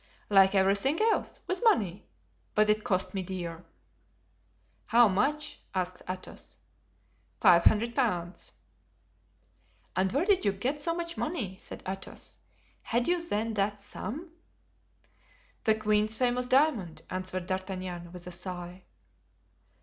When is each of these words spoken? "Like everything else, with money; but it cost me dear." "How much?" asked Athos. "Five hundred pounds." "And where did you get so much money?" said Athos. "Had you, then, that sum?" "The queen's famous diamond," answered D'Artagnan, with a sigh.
"Like 0.31 0.55
everything 0.55 0.99
else, 0.99 1.41
with 1.45 1.63
money; 1.63 2.07
but 2.55 2.71
it 2.71 2.83
cost 2.83 3.13
me 3.13 3.21
dear." 3.21 3.63
"How 4.87 5.07
much?" 5.07 5.59
asked 5.75 6.01
Athos. 6.09 6.57
"Five 7.39 7.65
hundred 7.65 7.93
pounds." 7.93 8.53
"And 9.95 10.11
where 10.11 10.25
did 10.25 10.43
you 10.43 10.53
get 10.53 10.81
so 10.81 10.95
much 10.95 11.17
money?" 11.17 11.55
said 11.57 11.83
Athos. 11.87 12.39
"Had 12.81 13.07
you, 13.07 13.23
then, 13.23 13.53
that 13.53 13.79
sum?" 13.79 14.31
"The 15.65 15.75
queen's 15.75 16.15
famous 16.15 16.47
diamond," 16.47 17.03
answered 17.11 17.45
D'Artagnan, 17.45 18.11
with 18.11 18.25
a 18.25 18.31
sigh. 18.31 18.85